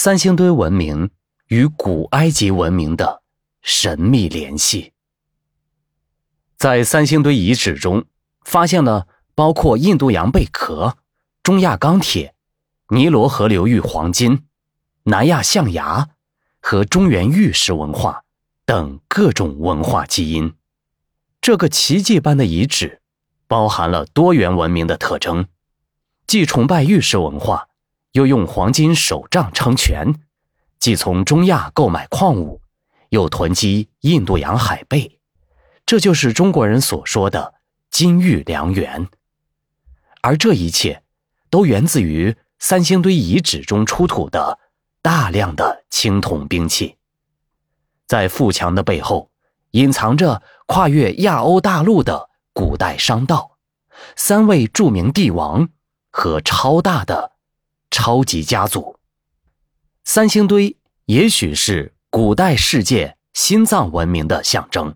[0.00, 1.10] 三星堆文明
[1.48, 3.20] 与古埃及文明的
[3.62, 4.92] 神秘联系。
[6.56, 8.04] 在三星堆遗址中，
[8.44, 10.98] 发现了包括印度洋贝壳、
[11.42, 12.32] 中亚钢铁、
[12.90, 14.46] 尼罗河流域黄金、
[15.02, 16.10] 南亚象牙
[16.60, 18.22] 和中原玉石文化
[18.64, 20.54] 等各种文化基因。
[21.40, 23.02] 这个奇迹般的遗址，
[23.48, 25.48] 包含了多元文明的特征，
[26.24, 27.67] 既崇拜玉石文化，
[28.18, 30.12] 又用黄金手杖称权；
[30.80, 32.60] 既从中亚购买矿物，
[33.10, 35.20] 又囤积印度洋海贝。
[35.86, 37.54] 这就是中国人所说的
[37.92, 39.06] “金玉良缘”。
[40.20, 41.04] 而这一切，
[41.48, 44.58] 都源自于三星堆遗址中出土的
[45.00, 46.96] 大量的青铜兵器。
[48.08, 49.30] 在富强的背后。
[49.72, 53.58] 隐藏着跨越亚欧大陆的古代商道，
[54.16, 55.68] 三位著名帝王
[56.10, 57.32] 和超大的
[58.08, 58.96] 超级家族。
[60.02, 64.94] 三星堆也许是古代世界心脏文明的象征。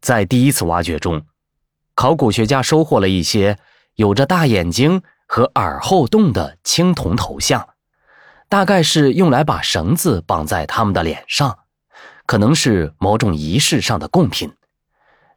[0.00, 1.24] 在第一次挖掘中，
[1.94, 3.56] 考古学家收获了一些
[3.94, 7.68] 有着大眼睛和耳后洞的青铜头像，
[8.48, 11.56] 大概是用来把绳子绑在他们的脸上。
[12.26, 14.52] 可能是某种仪式上的贡品，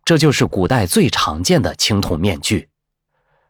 [0.03, 2.69] 这就是古代最常见的青铜面具。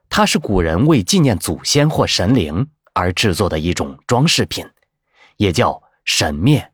[0.09, 4.65] 它是古人为纪念祖先或神灵而制作的一种装饰品，
[5.38, 6.71] 也叫神面。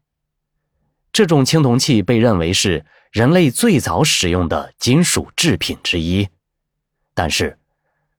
[1.11, 6.29] 这种青铜器被认为是人类最早使用的金属制品之一。
[7.13, 7.59] 但是，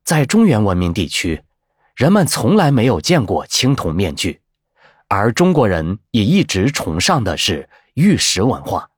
[0.04, 1.42] 在中原文明地区，
[1.94, 4.42] 人们从来没有见过青铜面具，
[5.08, 7.70] 而中国人也一直崇尚的是。
[7.94, 8.88] 玉石文化，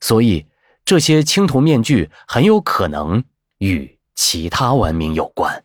[0.00, 0.46] 所以
[0.86, 3.22] 这些青铜面具很有可能
[3.58, 5.62] 与其他文明有关。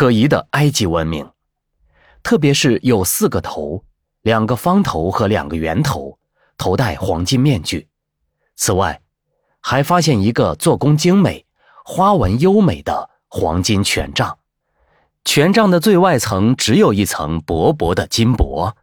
[0.00, 1.30] 可疑的埃及文明，
[2.22, 3.84] 特别是有四个头、
[4.22, 6.18] 两个方头和两个圆头，
[6.56, 7.86] 头戴黄金面具。
[8.56, 9.02] 此外，
[9.60, 11.44] 还发现一个做工精美、
[11.84, 14.38] 花纹优美的黄金权杖，
[15.26, 18.74] 权杖的最外层只有一层薄薄的金箔。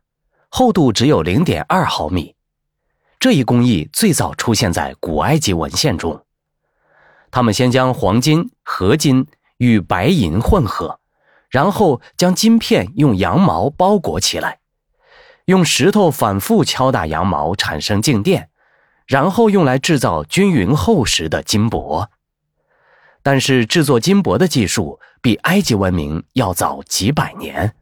[0.49, 2.35] 厚度只有零点二毫米，
[3.19, 6.23] 这一工艺最早出现在古埃及文献中。
[7.31, 9.25] 他们先将黄金、合金
[9.57, 10.99] 与白银混合，
[11.49, 14.59] 然后将金片用羊毛包裹起来，
[15.45, 18.49] 用石头反复敲打羊毛产生静电，
[19.05, 22.09] 然后用来制造均匀厚实的金箔。
[23.23, 27.75] 但是制作金箔的技术比埃及文明要早几百年。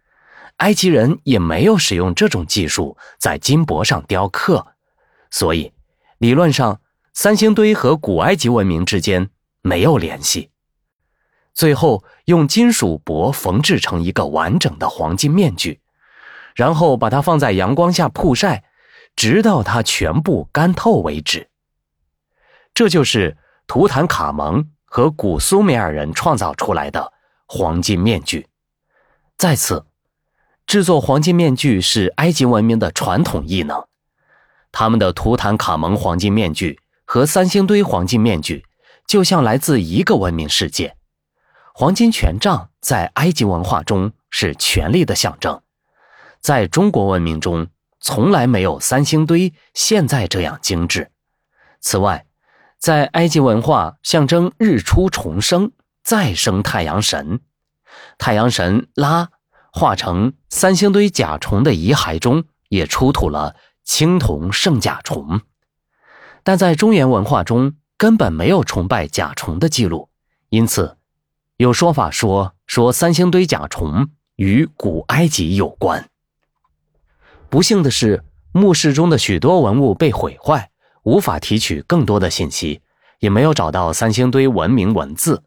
[0.57, 4.65] 埃及人也没有使用这种技术在金箔上雕刻，
[5.29, 5.73] 所以
[6.17, 6.79] 理论上
[7.13, 9.29] 三星堆和古埃及文明之间
[9.61, 10.49] 没有联系。
[11.55, 15.79] 最后用金属箔缝制成一个完整的黄金面具，
[16.53, 18.65] 然后把它放在阳光下曝晒，
[19.15, 21.49] 直到它全部干透为止。
[22.73, 27.13] 这就是图坦卡蒙和古苏美尔人创造出来的
[27.47, 28.47] 黄金面具。
[29.35, 29.85] 再次。
[30.67, 33.85] 制作黄金面具是埃及文明的传统艺能，
[34.71, 38.65] 他们的图坦卡蒙黄金面具和三星堆黄金面具
[39.05, 40.97] 就像来自一个文明世界。
[41.77, 45.61] 黄金权杖在埃及文化中是权力的象征，
[46.39, 47.67] 在中国文明中
[47.99, 51.11] 从来没有三星堆现在这样精致。
[51.81, 52.27] 此外，
[52.79, 57.41] 在埃及文化象征日出重生、再生太阳神，
[58.17, 59.31] 太阳神拉。
[59.73, 65.41] 化成三星堆甲虫的遗骸中也出土了青铜圣甲虫，
[66.41, 70.07] 但在中原文化中根本没有崇拜甲虫的记录，
[70.47, 70.97] 因此
[71.57, 76.09] 有说法说说三星堆甲虫与古埃及有关。
[77.49, 80.69] 不幸的是，墓室中的许多文物被毁坏，
[81.03, 82.81] 无法提取更多的信息，
[83.19, 85.43] 也没有找到三星堆文明文字。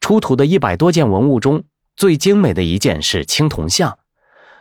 [0.00, 1.64] 出土的一百多件文物中。
[1.96, 4.00] 最精美的一件是青铜像，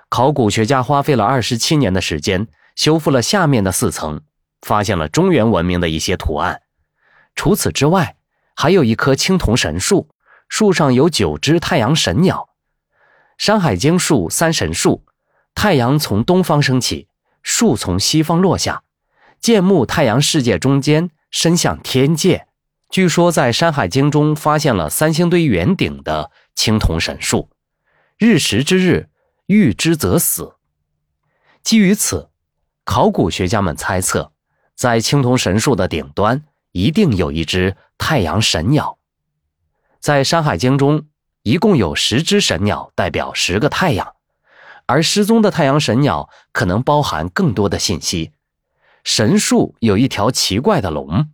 [0.07, 4.21] 考古学家花费了二十七年的时间修复了下面的四层，
[4.61, 6.61] 发现了中原文明的一些图案。
[7.33, 8.17] 除此之外，
[8.55, 10.09] 还有一棵青铜神树，
[10.47, 12.49] 树上有九只太阳神鸟。
[13.37, 15.05] 《山海经》树三神树：
[15.55, 17.07] 太阳从东方升起，
[17.41, 18.83] 树从西方落下，
[19.39, 22.47] 建木太阳世界中间，伸向天界。
[22.89, 26.31] 据说在《山海经》中发现了三星堆圆顶的。
[26.55, 27.49] 青铜神树，
[28.19, 29.09] 日食之日，
[29.47, 30.53] 遇之则死。
[31.63, 32.29] 基于此，
[32.85, 34.31] 考古学家们猜测，
[34.75, 38.99] 在青铜神树的顶端一定有一只太阳神鸟。
[40.03, 41.05] 在《山海经》中，
[41.43, 44.15] 一共有十只神鸟，代表十个太阳，
[44.85, 48.33] 而失踪的太阳神鸟可能包含更多的信息。
[49.05, 51.29] 神树有一条奇怪的龙，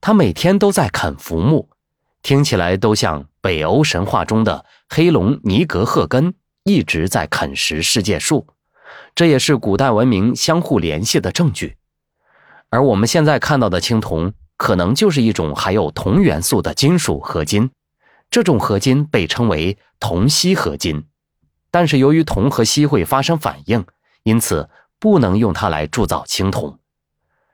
[0.00, 1.68] 它每天都在啃浮木，
[2.22, 6.32] 听起来都像北欧神话中的黑龙尼格赫根
[6.64, 8.46] 一直在啃食世界树。
[9.14, 11.76] 这也是古代文明相互联系的证据。
[12.70, 17.70] 而我们现在看到的青铜，可能就是一种含有铜元素的金属合金。
[18.30, 21.06] 这种合金被称为铜锡合金，
[21.70, 23.84] 但是由于铜和锡会发生反应，
[24.22, 26.78] 因此不能用它来铸造青铜。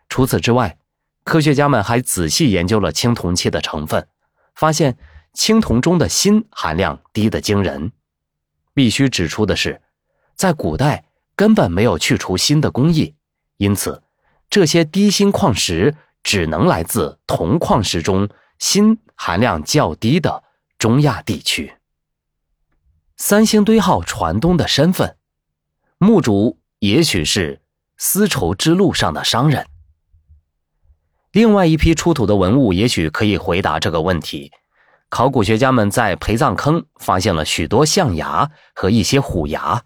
[0.08, 0.78] 除此之外，
[1.24, 4.06] 科学家们还仔细研究了青铜器的成分，
[4.54, 4.98] 发现
[5.32, 7.92] 青铜中的锌含量低得惊人。
[8.74, 9.80] 必须指出的是，
[10.34, 11.04] 在古代
[11.36, 13.14] 根本没有去除锌的工艺，
[13.56, 14.02] 因此
[14.50, 18.28] 这些低锌矿石只能来自铜矿石中
[18.58, 20.43] 锌含量较低的。
[20.84, 21.76] 中亚地区，
[23.16, 25.16] 三星堆号船东的身份，
[25.96, 27.62] 墓主也许是
[27.96, 29.66] 丝绸之路上的商人。
[31.32, 34.52] 另外一批出土的文物也许可以回答这个问题。
[35.08, 39.82] 考古学家们在陪葬坑发现了许多象牙和一些虎牙，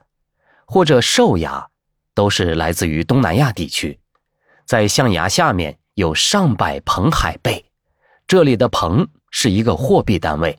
[0.66, 1.68] 或者兽牙，
[2.12, 4.00] 都是来自于东南亚地区。
[4.66, 7.70] 在象牙下面有上百盆海贝，
[8.26, 10.58] 这里的盆是一个货币单位。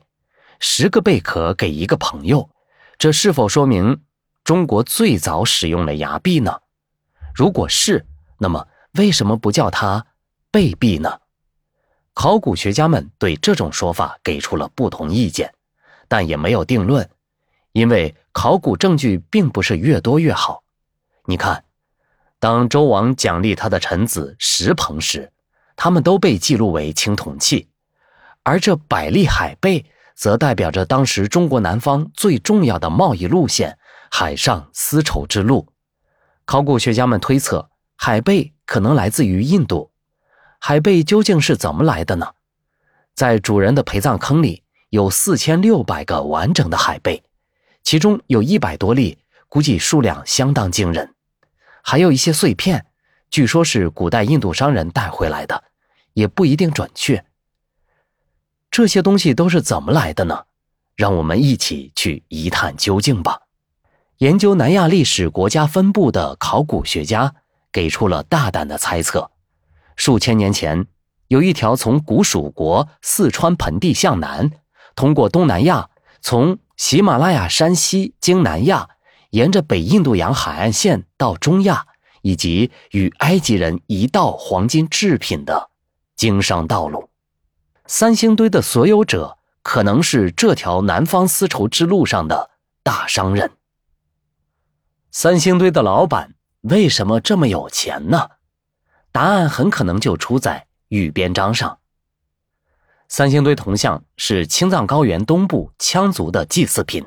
[0.62, 2.50] 十个贝壳给一个朋友，
[2.98, 4.02] 这是否说明
[4.44, 6.60] 中国最早使用了牙币呢？
[7.34, 8.04] 如果是，
[8.38, 10.04] 那么为什么不叫它
[10.50, 11.18] 贝币呢？
[12.12, 15.50] 考古学家们对这种说法给出了不同意见，
[16.08, 17.08] 但也没有定论，
[17.72, 20.62] 因为考古证据并不是越多越好。
[21.24, 21.64] 你看，
[22.38, 25.32] 当周王奖励他的臣子十朋时，
[25.74, 27.70] 他们都被记录为青铜器，
[28.42, 29.86] 而这百粒海贝。
[30.14, 33.78] 则代表着当时中国南方最重要的贸易路线——
[34.10, 35.68] 海上丝绸之路。
[36.44, 39.90] 考古学家们推测，海贝可能来自于印度。
[40.58, 42.26] 海贝究竟是怎么来的呢？
[43.14, 47.22] 在主人的陪葬坑里有四千六百个完整的海贝，
[47.82, 49.18] 其中有一百多粒，
[49.48, 51.14] 估计数量相当惊人。
[51.82, 52.84] 还有一些碎片，
[53.30, 55.64] 据说是古代印度商人带回来的，
[56.12, 57.24] 也不一定准确。
[58.70, 60.44] 这些东西都是怎么来的呢？
[60.96, 63.40] 让我们一起去一探究竟吧。
[64.18, 67.34] 研究南亚历史国家分布的考古学家
[67.72, 69.30] 给出了大胆的猜测：
[69.96, 70.86] 数千年前，
[71.28, 74.50] 有一条从古蜀国四川盆地向南，
[74.94, 75.90] 通过东南亚，
[76.20, 78.88] 从喜马拉雅山西经南亚，
[79.30, 81.86] 沿着北印度洋海岸线到中亚，
[82.22, 85.70] 以及与埃及人一道黄金制品的
[86.14, 87.09] 经商道路。
[87.92, 92.50] 三星堆的所有者可能是这条南方丝绸之路上的
[92.84, 93.50] 大商人。
[95.10, 98.28] 三星堆的老板为什么这么有钱呢？
[99.10, 101.80] 答案很可能就出在玉边章上。
[103.08, 107.04] 三星堆铜像是青藏高原东部羌族的祭祀品，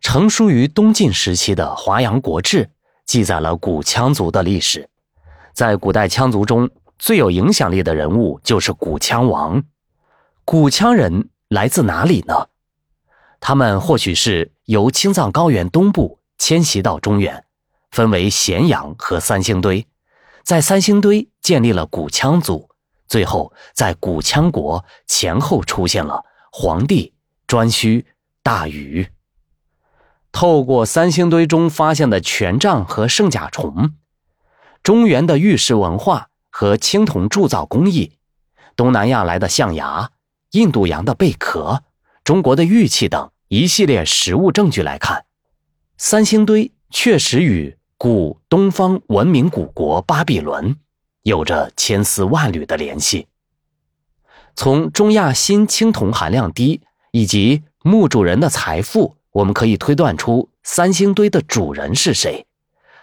[0.00, 2.64] 成书于东晋时期的《华阳国志》
[3.04, 4.88] 记载了古羌族的历史。
[5.52, 6.70] 在古代羌族中。
[6.98, 9.62] 最有影响力的人物就是古羌王。
[10.44, 12.48] 古羌人来自哪里呢？
[13.40, 17.44] 他们或许是由青藏高原东部迁徙到中原，
[17.90, 19.86] 分为咸阳和三星堆，
[20.42, 22.70] 在三星堆建立了古羌族，
[23.06, 27.12] 最后在古羌国前后出现了黄帝、
[27.46, 28.04] 颛顼、
[28.42, 29.08] 大禹。
[30.32, 33.94] 透过三星堆中发现的权杖和圣甲虫，
[34.82, 36.30] 中原的玉石文化。
[36.58, 38.12] 和青铜铸造工艺，
[38.76, 40.10] 东南亚来的象牙，
[40.52, 41.82] 印度洋的贝壳，
[42.24, 45.26] 中国的玉器等一系列实物证据来看，
[45.98, 50.74] 三星堆确实与古东方文明古国巴比伦
[51.24, 53.26] 有着千丝万缕的联系。
[54.54, 62.46] 从中亚新青铜含量低以及墓主人的财富，我们可以推断出三星堆的主人是谁。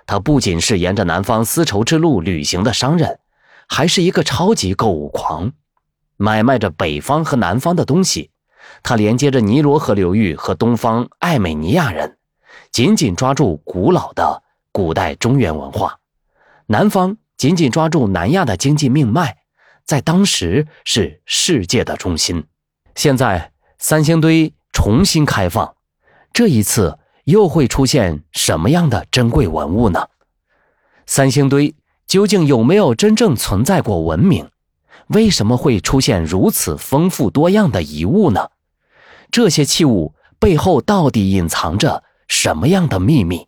[0.08, 3.20] 他不仅是沿着南方丝绸之路旅行的商人。
[3.68, 5.52] 还是一个超级购物狂，
[6.18, 8.32] 买卖着北方和南方的东西。
[8.82, 12.18] 他连接着尼罗河流域和东方艾美尼亚人，
[12.72, 16.00] 紧紧抓住古老的古代中原文化；
[16.68, 19.38] 南方紧紧抓住南亚的经济命脉，
[19.86, 22.46] 在当时是世界的中心。
[22.96, 25.76] 现在三星堆重新开放，
[26.32, 30.08] 这一次又会出现什么样的珍贵文物呢？
[31.06, 31.76] 三星堆。
[32.08, 34.50] 究竟有没有真正存在过文明？
[35.08, 38.50] 为什么会出现如此丰富多样的遗物呢？
[39.32, 43.48] 这些器物背后到底隐藏着什么样的秘密？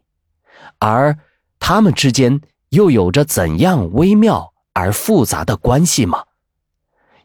[0.80, 1.18] 而
[1.60, 6.24] 它们之间又有着怎样微妙而复杂的关系吗？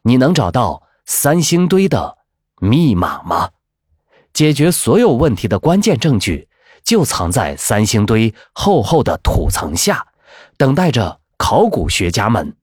[0.03, 2.19] 你能找到三星堆的
[2.61, 3.51] 密码吗？
[4.33, 6.49] 解决所有问题的关键证据
[6.85, 10.07] 就藏在三星堆厚厚的土层下，
[10.57, 12.55] 等待着考古学家们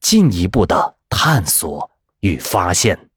[0.00, 3.10] 进一步的探索与发现。